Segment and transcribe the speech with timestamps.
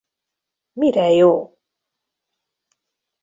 [0.79, 1.33] Mire jó?